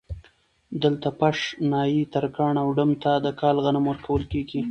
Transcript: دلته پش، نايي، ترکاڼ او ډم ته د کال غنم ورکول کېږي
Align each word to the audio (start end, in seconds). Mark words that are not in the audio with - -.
دلته 0.83 1.07
پش، 1.19 1.37
نايي، 1.71 2.01
ترکاڼ 2.13 2.53
او 2.63 2.67
ډم 2.77 2.91
ته 3.03 3.11
د 3.25 3.27
کال 3.41 3.55
غنم 3.65 3.83
ورکول 3.87 4.23
کېږي 4.31 4.59